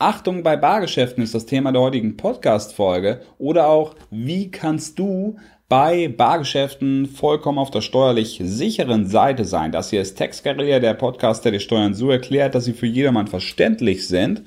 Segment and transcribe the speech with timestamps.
[0.00, 3.20] Achtung bei Bargeschäften ist das Thema der heutigen Podcast-Folge.
[3.36, 5.36] Oder auch, wie kannst du
[5.68, 9.72] bei Bargeschäften vollkommen auf der steuerlich sicheren Seite sein?
[9.72, 13.26] Das hier ist Tex der Podcast, der die Steuern so erklärt, dass sie für jedermann
[13.26, 14.42] verständlich sind.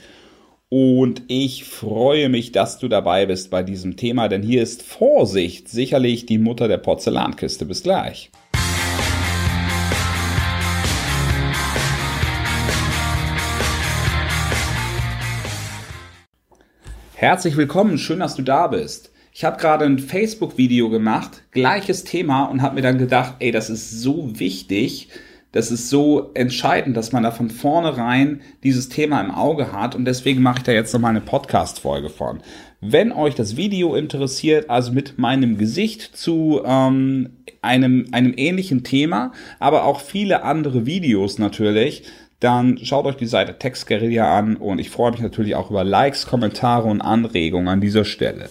[0.70, 5.70] Und ich freue mich, dass du dabei bist bei diesem Thema, denn hier ist Vorsicht
[5.70, 7.68] sicherlich die Mutter der Porzellankiste.
[7.68, 8.32] Bis gleich.
[17.24, 19.10] Herzlich willkommen, schön, dass du da bist.
[19.32, 23.70] Ich habe gerade ein Facebook-Video gemacht, gleiches Thema und habe mir dann gedacht, ey, das
[23.70, 25.08] ist so wichtig,
[25.54, 30.04] das ist so entscheidend, dass man da von vornherein dieses Thema im Auge hat und
[30.04, 32.42] deswegen mache ich da jetzt nochmal eine Podcast-Folge von.
[32.82, 39.32] Wenn euch das Video interessiert, also mit meinem Gesicht zu ähm, einem, einem ähnlichen Thema,
[39.62, 42.04] aber auch viele andere Videos natürlich,
[42.44, 45.84] dann schaut euch die Seite Text Guerilla an und ich freue mich natürlich auch über
[45.84, 48.50] Likes, Kommentare und Anregungen an dieser Stelle.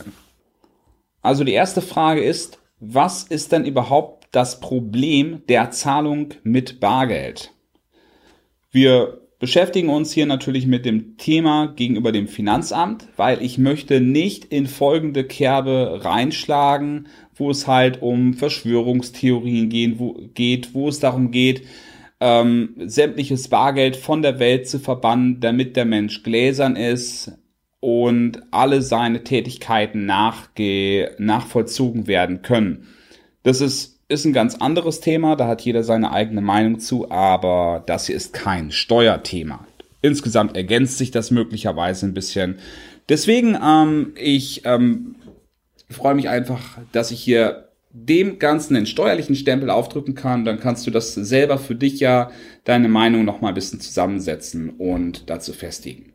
[1.21, 7.53] Also die erste Frage ist, was ist denn überhaupt das Problem der Zahlung mit Bargeld?
[8.71, 14.47] Wir beschäftigen uns hier natürlich mit dem Thema gegenüber dem Finanzamt, weil ich möchte nicht
[14.47, 21.31] in folgende Kerbe reinschlagen, wo es halt um Verschwörungstheorien gehen, wo, geht, wo es darum
[21.31, 21.62] geht,
[22.23, 27.33] ähm, sämtliches Bargeld von der Welt zu verbannen, damit der Mensch gläsern ist
[27.81, 32.87] und alle seine Tätigkeiten nachge nachvollzogen werden können.
[33.43, 37.83] Das ist, ist ein ganz anderes Thema, da hat jeder seine eigene Meinung zu, aber
[37.87, 39.67] das hier ist kein Steuerthema.
[40.00, 42.61] Insgesamt ergänzt sich das möglicherweise ein bisschen.
[43.09, 45.17] Deswegen, ähm, ich ähm,
[45.91, 50.87] freue mich einfach, dass ich hier dem Ganzen einen steuerlichen Stempel aufdrücken kann, dann kannst
[50.87, 52.31] du das selber für dich ja
[52.65, 56.12] deine Meinung noch mal ein bisschen zusammensetzen und dazu festigen.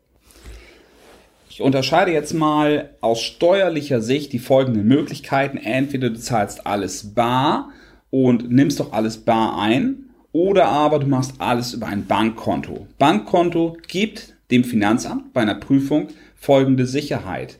[1.50, 5.58] Ich unterscheide jetzt mal aus steuerlicher Sicht die folgenden Möglichkeiten.
[5.58, 7.72] Entweder du zahlst alles bar
[8.12, 12.85] und nimmst doch alles bar ein oder aber du machst alles über ein Bankkonto.
[13.00, 17.57] Bankkonto gibt dem Finanzamt bei einer Prüfung folgende Sicherheit.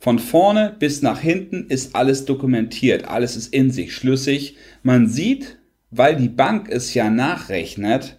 [0.00, 4.56] Von vorne bis nach hinten ist alles dokumentiert, alles ist in sich schlüssig.
[4.82, 5.58] Man sieht,
[5.90, 8.18] weil die Bank es ja nachrechnet,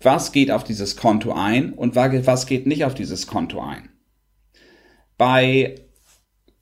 [0.00, 3.90] was geht auf dieses Konto ein und was geht nicht auf dieses Konto ein.
[5.18, 5.74] Bei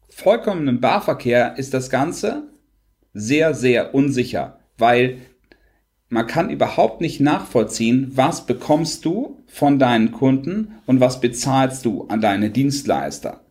[0.09, 2.49] vollkommenem Barverkehr ist das Ganze
[3.15, 5.19] sehr, sehr unsicher, weil
[6.09, 12.09] man kann überhaupt nicht nachvollziehen, was bekommst du von deinen Kunden und was bezahlst du
[12.09, 13.45] an deine Dienstleister.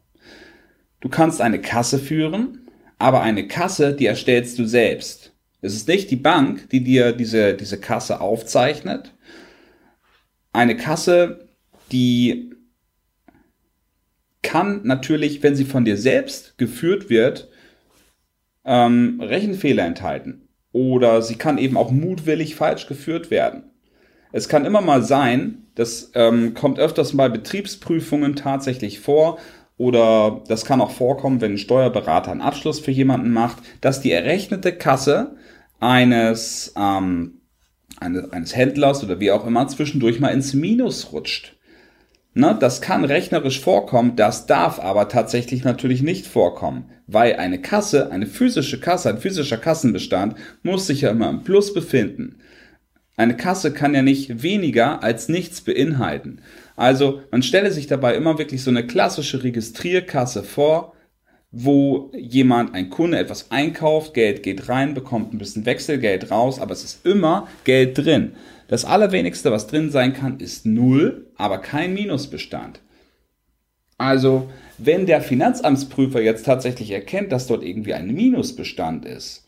[1.00, 2.68] Du kannst eine Kasse führen,
[2.98, 5.34] aber eine Kasse, die erstellst du selbst.
[5.62, 9.14] Es ist nicht die Bank, die dir diese, diese Kasse aufzeichnet.
[10.54, 11.48] Eine Kasse,
[11.92, 12.54] die
[14.42, 17.50] kann natürlich, wenn sie von dir selbst geführt wird,
[18.66, 20.48] ähm, Rechenfehler enthalten.
[20.72, 23.64] Oder sie kann eben auch mutwillig falsch geführt werden.
[24.32, 29.40] Es kann immer mal sein, das ähm, kommt öfters bei Betriebsprüfungen tatsächlich vor,
[29.80, 34.12] oder das kann auch vorkommen, wenn ein Steuerberater einen Abschluss für jemanden macht, dass die
[34.12, 35.38] errechnete Kasse
[35.80, 37.40] eines, ähm,
[37.98, 41.56] eines, eines Händlers oder wie auch immer zwischendurch mal ins Minus rutscht.
[42.34, 48.12] Ne, das kann rechnerisch vorkommen, das darf aber tatsächlich natürlich nicht vorkommen, weil eine Kasse,
[48.12, 52.40] eine physische Kasse, ein physischer Kassenbestand muss sich ja immer im Plus befinden.
[53.16, 56.42] Eine Kasse kann ja nicht weniger als nichts beinhalten.
[56.80, 60.94] Also man stelle sich dabei immer wirklich so eine klassische Registrierkasse vor,
[61.52, 66.72] wo jemand, ein Kunde etwas einkauft, Geld geht rein, bekommt ein bisschen Wechselgeld raus, aber
[66.72, 68.32] es ist immer Geld drin.
[68.70, 72.80] Das allerwenigste, was drin sein kann, ist Null, aber kein Minusbestand.
[73.98, 79.46] Also, wenn der Finanzamtsprüfer jetzt tatsächlich erkennt, dass dort irgendwie ein Minusbestand ist,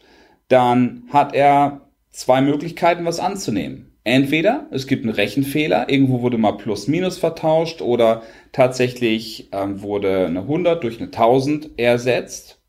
[0.50, 3.91] dann hat er zwei Möglichkeiten, was anzunehmen.
[4.03, 10.26] Entweder es gibt einen Rechenfehler, irgendwo wurde mal plus minus vertauscht oder tatsächlich ähm, wurde
[10.26, 12.59] eine 100 durch eine 1000 ersetzt.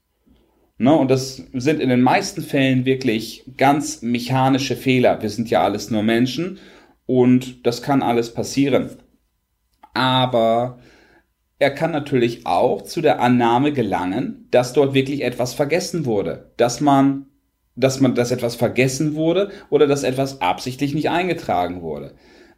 [0.79, 5.23] Ne, und das sind in den meisten Fällen wirklich ganz mechanische Fehler.
[5.23, 6.59] Wir sind ja alles nur Menschen
[7.07, 8.91] und das kann alles passieren.
[9.95, 10.81] Aber
[11.59, 16.81] er kann natürlich auch zu der Annahme gelangen, dass dort wirklich etwas vergessen wurde, dass
[16.81, 17.27] man
[17.77, 22.15] dass man, dass etwas vergessen wurde oder dass etwas absichtlich nicht eingetragen wurde.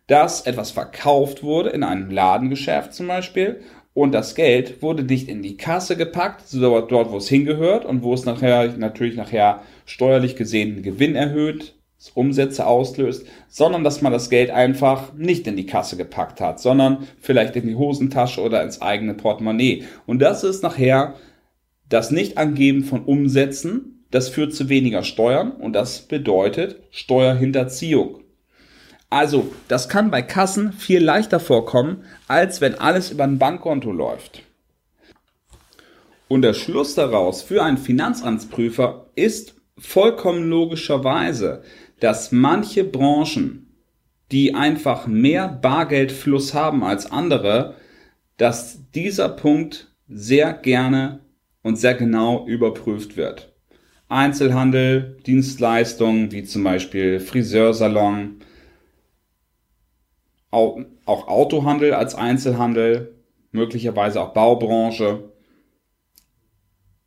[0.07, 3.61] Dass etwas verkauft wurde in einem Ladengeschäft zum Beispiel
[3.95, 8.03] und das Geld wurde nicht in die Kasse gepackt, so dort, wo es hingehört und
[8.03, 11.75] wo es nachher natürlich nachher steuerlich gesehen Gewinn erhöht,
[12.13, 17.09] Umsätze auslöst, sondern dass man das Geld einfach nicht in die Kasse gepackt hat, sondern
[17.19, 19.85] vielleicht in die Hosentasche oder ins eigene Portemonnaie.
[20.05, 21.15] Und das ist nachher
[21.89, 28.21] das Nicht-Angeben von Umsätzen, das führt zu weniger Steuern und das bedeutet Steuerhinterziehung.
[29.11, 34.43] Also, das kann bei Kassen viel leichter vorkommen, als wenn alles über ein Bankkonto läuft.
[36.29, 41.65] Und der Schluss daraus für einen Finanzamtsprüfer ist vollkommen logischerweise,
[41.99, 43.75] dass manche Branchen,
[44.31, 47.75] die einfach mehr Bargeldfluss haben als andere,
[48.37, 51.19] dass dieser Punkt sehr gerne
[51.63, 53.54] und sehr genau überprüft wird.
[54.09, 58.41] Einzelhandel, Dienstleistungen wie zum Beispiel Friseursalon,
[60.51, 63.15] auch Autohandel als Einzelhandel,
[63.51, 65.33] möglicherweise auch Baubranche.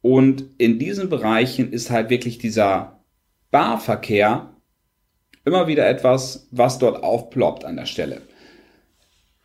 [0.01, 3.03] Und in diesen Bereichen ist halt wirklich dieser
[3.51, 4.53] Barverkehr
[5.45, 8.21] immer wieder etwas, was dort aufploppt an der Stelle.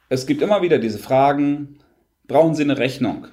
[0.09, 1.79] Es gibt immer wieder diese Fragen,
[2.27, 3.29] brauchen Sie eine Rechnung?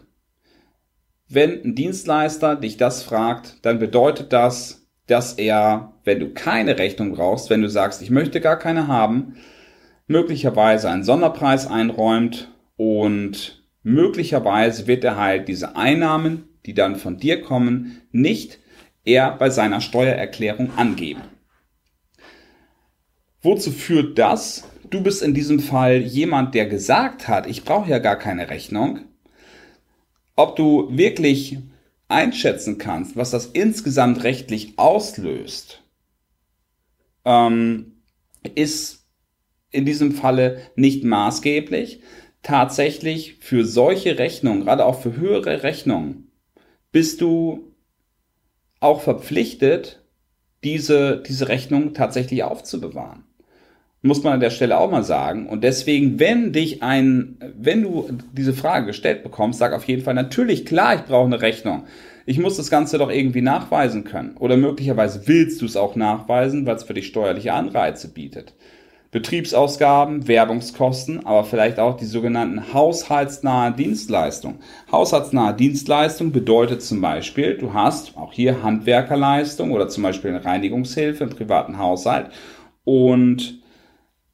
[1.32, 7.14] Wenn ein Dienstleister dich das fragt, dann bedeutet das, dass er, wenn du keine Rechnung
[7.14, 9.36] brauchst, wenn du sagst, ich möchte gar keine haben,
[10.08, 17.44] möglicherweise einen Sonderpreis einräumt und möglicherweise wird er halt diese Einnahmen, die dann von dir
[17.44, 18.60] kommen, nicht
[19.06, 21.22] er bei seiner Steuererklärung angeben.
[23.44, 24.68] Wozu führt das?
[24.90, 29.02] Du bist in diesem Fall jemand, der gesagt hat, ich brauche ja gar keine Rechnung.
[30.40, 31.58] Ob du wirklich
[32.08, 35.84] einschätzen kannst, was das insgesamt rechtlich auslöst,
[37.26, 37.98] ähm,
[38.56, 39.06] ist
[39.70, 42.00] in diesem Falle nicht maßgeblich.
[42.42, 46.32] Tatsächlich für solche Rechnungen, gerade auch für höhere Rechnungen,
[46.94, 47.74] bist du
[48.80, 50.06] auch verpflichtet,
[50.64, 53.26] diese, diese Rechnung tatsächlich aufzubewahren
[54.02, 55.48] muss man an der Stelle auch mal sagen.
[55.48, 60.14] Und deswegen, wenn dich ein, wenn du diese Frage gestellt bekommst, sag auf jeden Fall
[60.14, 61.84] natürlich klar, ich brauche eine Rechnung.
[62.26, 64.38] Ich muss das Ganze doch irgendwie nachweisen können.
[64.38, 68.54] Oder möglicherweise willst du es auch nachweisen, weil es für dich steuerliche Anreize bietet.
[69.12, 74.60] Betriebsausgaben, Werbungskosten, aber vielleicht auch die sogenannten haushaltsnahe Dienstleistungen.
[74.92, 81.24] Haushaltsnahe Dienstleistung bedeutet zum Beispiel, du hast auch hier Handwerkerleistung oder zum Beispiel eine Reinigungshilfe
[81.24, 82.28] im privaten Haushalt
[82.84, 83.59] und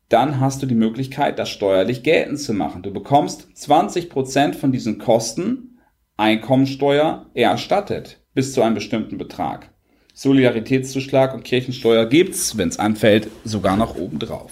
[0.10, 2.84] dann hast du die Möglichkeit, das steuerlich geltend zu machen.
[2.84, 5.80] Du bekommst 20% von diesen Kosten
[6.18, 9.70] Einkommensteuer erstattet bis zu einem bestimmten Betrag.
[10.14, 14.52] Solidaritätszuschlag und Kirchensteuer gibt's, wenn es anfällt, sogar noch obendrauf.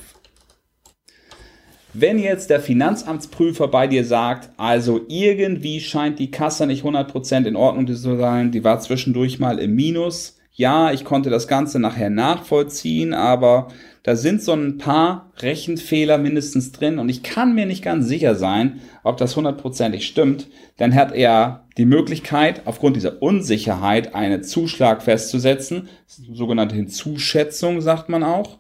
[1.94, 7.56] Wenn jetzt der Finanzamtsprüfer bei dir sagt, also irgendwie scheint die Kasse nicht 100% in
[7.56, 12.12] Ordnung zu sein, die war zwischendurch mal im Minus, ja, ich konnte das Ganze nachher
[12.12, 13.70] nachvollziehen, aber
[14.04, 18.36] da sind so ein paar Rechenfehler mindestens drin und ich kann mir nicht ganz sicher
[18.36, 20.48] sein, ob das hundertprozentig stimmt.
[20.78, 28.24] Dann hat er die Möglichkeit, aufgrund dieser Unsicherheit einen Zuschlag festzusetzen, sogenannte Hinzuschätzung sagt man
[28.24, 28.60] auch.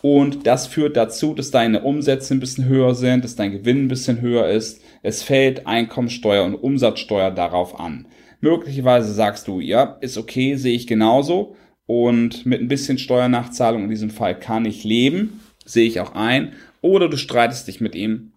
[0.00, 3.88] Und das führt dazu, dass deine Umsätze ein bisschen höher sind, dass dein Gewinn ein
[3.88, 4.80] bisschen höher ist.
[5.02, 8.06] Es fällt Einkommensteuer und Umsatzsteuer darauf an.
[8.40, 11.56] Möglicherweise sagst du, ja, ist okay, sehe ich genauso.
[11.86, 16.52] Und mit ein bisschen Steuernachzahlung in diesem Fall kann ich leben, sehe ich auch ein.
[16.80, 18.32] Oder du streitest dich mit ihm,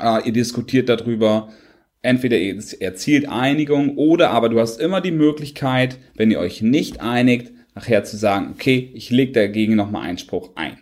[0.00, 1.52] äh, ihr diskutiert darüber.
[2.02, 7.00] Entweder ihr erzielt Einigung oder aber du hast immer die Möglichkeit, wenn ihr euch nicht
[7.00, 10.78] einigt, nachher zu sagen, okay, ich lege dagegen nochmal Einspruch ein.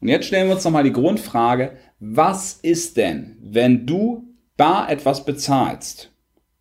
[0.00, 5.24] Und jetzt stellen wir uns nochmal die Grundfrage, was ist denn, wenn du bar etwas
[5.24, 6.12] bezahlst,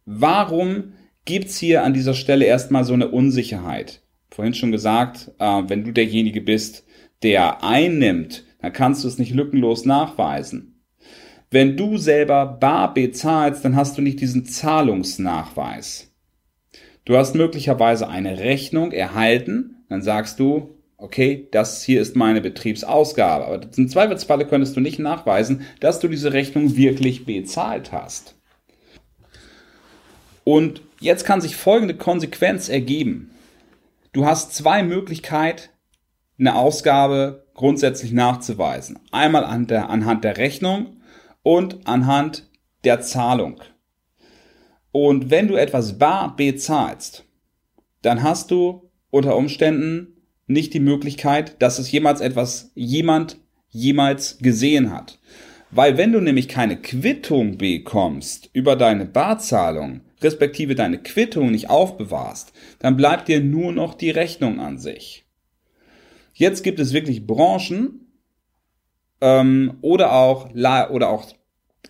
[0.05, 0.93] warum
[1.25, 4.01] gibt's hier an dieser Stelle erstmal so eine Unsicherheit?
[4.29, 6.85] Vorhin schon gesagt, äh, wenn du derjenige bist,
[7.21, 10.81] der einnimmt, dann kannst du es nicht lückenlos nachweisen.
[11.51, 16.11] Wenn du selber bar bezahlst, dann hast du nicht diesen Zahlungsnachweis.
[17.05, 23.45] Du hast möglicherweise eine Rechnung erhalten, dann sagst du, okay, das hier ist meine Betriebsausgabe.
[23.45, 28.35] Aber im Zweifelsfalle könntest du nicht nachweisen, dass du diese Rechnung wirklich bezahlt hast.
[30.45, 33.31] Und jetzt kann sich folgende Konsequenz ergeben.
[34.13, 35.69] Du hast zwei Möglichkeiten,
[36.39, 38.97] eine Ausgabe grundsätzlich nachzuweisen.
[39.11, 41.01] Einmal an der, anhand der Rechnung
[41.41, 42.49] und anhand
[42.85, 43.61] der Zahlung.
[44.93, 47.25] Und wenn du etwas bar bezahlst,
[48.01, 50.13] dann hast du unter Umständen
[50.47, 53.37] nicht die Möglichkeit, dass es jemals etwas jemand
[53.69, 55.19] jemals gesehen hat.
[55.71, 62.53] Weil wenn du nämlich keine Quittung bekommst über deine Barzahlung, respektive deine Quittung nicht aufbewahrst,
[62.79, 65.25] dann bleibt dir nur noch die Rechnung an sich.
[66.33, 68.11] Jetzt gibt es wirklich Branchen
[69.21, 71.27] ähm, oder auch oder auch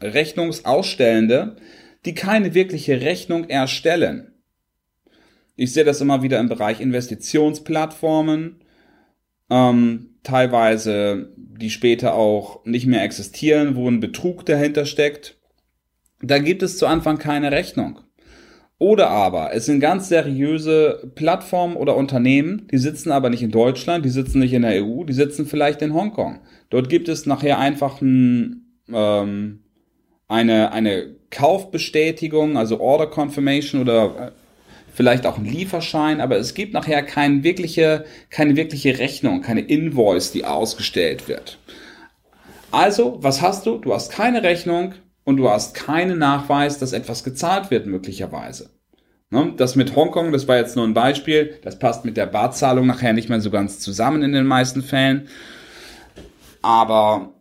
[0.02, 1.58] Rechnungsausstellende,
[2.06, 4.33] die keine wirkliche Rechnung erstellen.
[5.56, 8.62] Ich sehe das immer wieder im Bereich Investitionsplattformen,
[9.50, 15.38] ähm, teilweise die später auch nicht mehr existieren, wo ein Betrug dahinter steckt.
[16.22, 18.00] Da gibt es zu Anfang keine Rechnung.
[18.80, 24.04] Oder aber es sind ganz seriöse Plattformen oder Unternehmen, die sitzen aber nicht in Deutschland,
[24.04, 26.40] die sitzen nicht in der EU, die sitzen vielleicht in Hongkong.
[26.70, 29.64] Dort gibt es nachher einfach ein, ähm,
[30.28, 34.32] eine, eine Kaufbestätigung, also Order Confirmation oder äh,
[34.94, 40.32] vielleicht auch ein Lieferschein, aber es gibt nachher keine wirkliche, keine wirkliche Rechnung, keine Invoice,
[40.32, 41.58] die ausgestellt wird.
[42.72, 43.78] Also, was hast du?
[43.78, 48.70] Du hast keine Rechnung und du hast keinen Nachweis, dass etwas gezahlt wird, möglicherweise.
[49.30, 49.54] Ne?
[49.58, 53.14] Das mit Hongkong, das war jetzt nur ein Beispiel, das passt mit der Barzahlung nachher
[53.14, 55.28] nicht mehr so ganz zusammen in den meisten Fällen.
[56.62, 57.34] Aber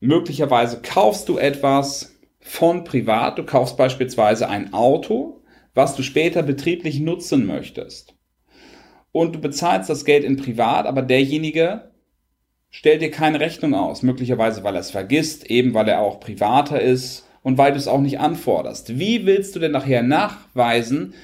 [0.00, 5.43] möglicherweise kaufst du etwas von privat, du kaufst beispielsweise ein Auto
[5.74, 8.14] was du später betrieblich nutzen möchtest.
[9.12, 11.90] Und du bezahlst das Geld in privat, aber derjenige
[12.70, 16.80] stellt dir keine Rechnung aus, möglicherweise weil er es vergisst, eben weil er auch privater
[16.80, 18.98] ist und weil du es auch nicht anforderst.
[18.98, 21.14] Wie willst du denn nachher nachweisen,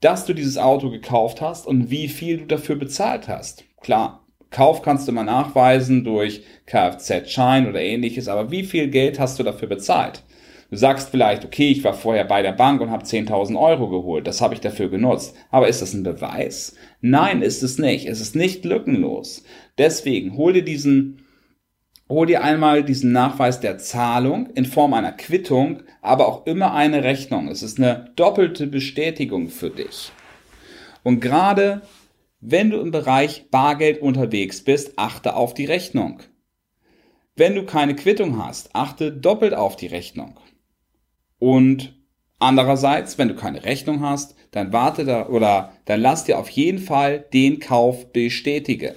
[0.00, 3.64] dass du dieses Auto gekauft hast und wie viel du dafür bezahlt hast?
[3.80, 9.38] Klar, Kauf kannst du mal nachweisen durch Kfz-Schein oder ähnliches, aber wie viel Geld hast
[9.38, 10.24] du dafür bezahlt?
[10.70, 14.28] Du sagst vielleicht, okay, ich war vorher bei der Bank und habe 10.000 Euro geholt,
[14.28, 15.34] das habe ich dafür genutzt.
[15.50, 16.76] Aber ist das ein Beweis?
[17.00, 18.06] Nein, ist es nicht.
[18.06, 19.42] Es ist nicht lückenlos.
[19.78, 21.24] Deswegen hol dir diesen,
[22.08, 27.02] hol dir einmal diesen Nachweis der Zahlung in Form einer Quittung, aber auch immer eine
[27.02, 27.48] Rechnung.
[27.48, 30.12] Es ist eine doppelte Bestätigung für dich.
[31.02, 31.82] Und gerade
[32.40, 36.20] wenn du im Bereich Bargeld unterwegs bist, achte auf die Rechnung.
[37.34, 40.38] Wenn du keine Quittung hast, achte doppelt auf die Rechnung.
[41.40, 42.00] Und
[42.38, 46.78] andererseits, wenn du keine Rechnung hast, dann warte da oder dann lass dir auf jeden
[46.78, 48.94] Fall den Kauf bestätigen.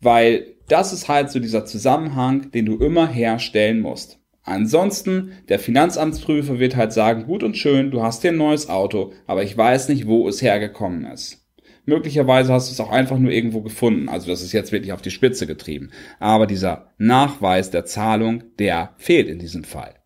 [0.00, 4.18] Weil das ist halt so dieser Zusammenhang, den du immer herstellen musst.
[4.42, 9.12] Ansonsten, der Finanzamtsprüfer wird halt sagen, gut und schön, du hast hier ein neues Auto,
[9.26, 11.44] aber ich weiß nicht, wo es hergekommen ist.
[11.84, 14.08] Möglicherweise hast du es auch einfach nur irgendwo gefunden.
[14.08, 15.90] Also das ist jetzt wirklich auf die Spitze getrieben.
[16.18, 19.97] Aber dieser Nachweis der Zahlung, der fehlt in diesem Fall.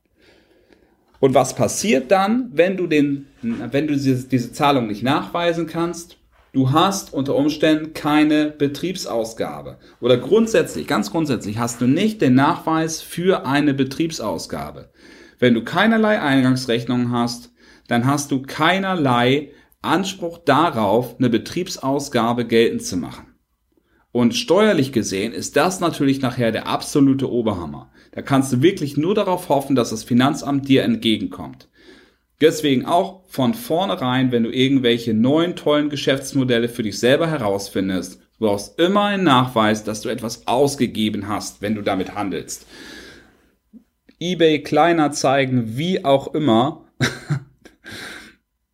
[1.23, 6.17] Und was passiert dann, wenn du den, wenn du diese, diese Zahlung nicht nachweisen kannst?
[6.53, 9.79] Du hast unter Umständen keine Betriebsausgabe.
[10.01, 14.91] Oder grundsätzlich, ganz grundsätzlich, hast du nicht den Nachweis für eine Betriebsausgabe.
[15.39, 17.53] Wenn du keinerlei Eingangsrechnung hast,
[17.87, 23.27] dann hast du keinerlei Anspruch darauf, eine Betriebsausgabe geltend zu machen.
[24.11, 27.92] Und steuerlich gesehen ist das natürlich nachher der absolute Oberhammer.
[28.13, 31.69] Da kannst du wirklich nur darauf hoffen, dass das Finanzamt dir entgegenkommt.
[32.41, 38.47] Deswegen auch von vornherein, wenn du irgendwelche neuen tollen Geschäftsmodelle für dich selber herausfindest, du
[38.47, 42.67] brauchst immer einen Nachweis, dass du etwas ausgegeben hast, wenn du damit handelst.
[44.21, 46.85] eBay, Kleinanzeigen, wie auch immer.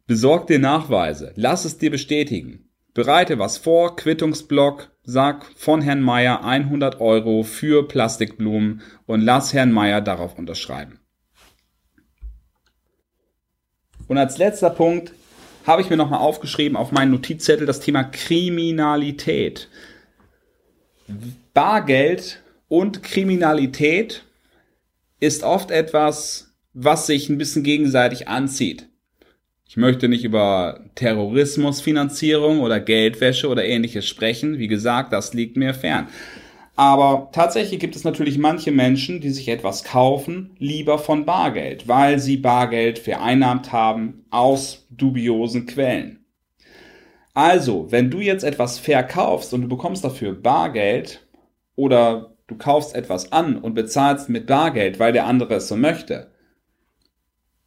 [0.06, 1.32] Besorg dir Nachweise.
[1.36, 2.67] Lass es dir bestätigen.
[2.98, 9.70] Bereite was vor, Quittungsblock, sag von Herrn Meier 100 Euro für Plastikblumen und lass Herrn
[9.70, 10.98] Meier darauf unterschreiben.
[14.08, 15.12] Und als letzter Punkt
[15.64, 19.68] habe ich mir nochmal aufgeschrieben auf meinen Notizzettel das Thema Kriminalität.
[21.54, 24.24] Bargeld und Kriminalität
[25.20, 28.87] ist oft etwas, was sich ein bisschen gegenseitig anzieht.
[29.68, 34.56] Ich möchte nicht über Terrorismusfinanzierung oder Geldwäsche oder ähnliches sprechen.
[34.58, 36.08] Wie gesagt, das liegt mir fern.
[36.74, 42.18] Aber tatsächlich gibt es natürlich manche Menschen, die sich etwas kaufen, lieber von Bargeld, weil
[42.18, 46.24] sie Bargeld vereinnahmt haben aus dubiosen Quellen.
[47.34, 51.26] Also, wenn du jetzt etwas verkaufst und du bekommst dafür Bargeld
[51.76, 56.30] oder du kaufst etwas an und bezahlst mit Bargeld, weil der andere es so möchte,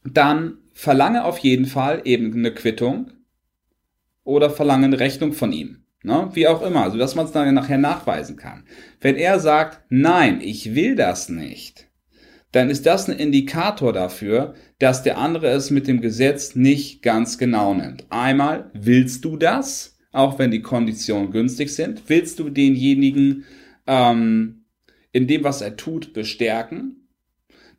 [0.03, 3.11] dann verlange auf jeden Fall eben eine Quittung
[4.23, 5.83] oder verlange eine Rechnung von ihm.
[6.03, 6.29] Ne?
[6.33, 8.63] Wie auch immer, sodass man es dann nachher nachweisen kann.
[8.99, 11.87] Wenn er sagt, nein, ich will das nicht,
[12.51, 17.37] dann ist das ein Indikator dafür, dass der andere es mit dem Gesetz nicht ganz
[17.37, 18.05] genau nimmt.
[18.09, 22.03] Einmal, willst du das, auch wenn die Konditionen günstig sind?
[22.07, 23.45] Willst du denjenigen
[23.87, 24.65] ähm,
[25.11, 27.07] in dem, was er tut, bestärken?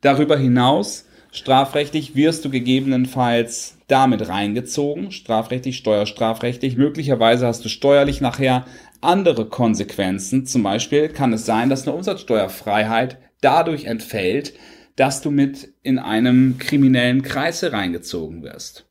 [0.01, 6.77] Darüber hinaus Strafrechtlich wirst du gegebenenfalls damit reingezogen, strafrechtlich, steuerstrafrechtlich.
[6.77, 8.65] Möglicherweise hast du steuerlich nachher
[9.01, 10.45] andere Konsequenzen.
[10.45, 14.53] Zum Beispiel kann es sein, dass eine Umsatzsteuerfreiheit dadurch entfällt,
[14.95, 18.85] dass du mit in einem kriminellen Kreis hereingezogen wirst.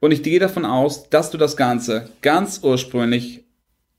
[0.00, 3.44] Und ich gehe davon aus, dass du das Ganze ganz ursprünglich,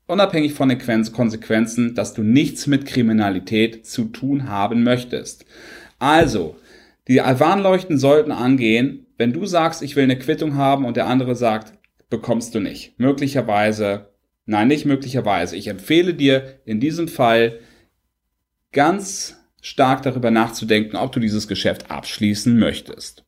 [0.07, 0.79] unabhängig von den
[1.13, 5.45] Konsequenzen, dass du nichts mit Kriminalität zu tun haben möchtest.
[6.00, 6.55] Also,
[7.07, 11.36] die Warnleuchten sollten angehen, wenn du sagst, ich will eine Quittung haben und der andere
[11.36, 11.74] sagt,
[12.10, 13.00] bekommst du nicht.
[13.00, 14.10] Möglicherweise,
[14.45, 15.55] nein, nicht möglicherweise.
[15.55, 17.60] Ich empfehle dir in diesem Fall
[18.72, 23.24] ganz stark darüber nachzudenken, ob du dieses Geschäft abschließen möchtest.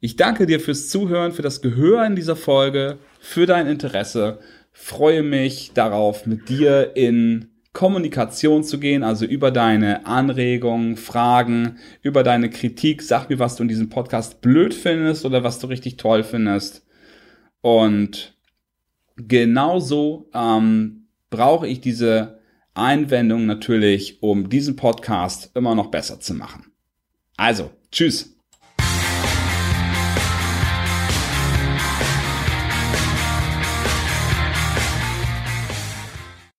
[0.00, 4.40] Ich danke dir fürs Zuhören, für das Gehör in dieser Folge, für dein Interesse.
[4.72, 12.22] Freue mich darauf, mit dir in Kommunikation zu gehen, also über deine Anregungen, Fragen, über
[12.22, 13.02] deine Kritik.
[13.02, 16.84] Sag mir, was du in diesem Podcast blöd findest oder was du richtig toll findest.
[17.60, 18.36] Und
[19.16, 22.40] genauso ähm, brauche ich diese
[22.74, 26.72] Einwendung natürlich, um diesen Podcast immer noch besser zu machen.
[27.36, 28.39] Also, tschüss.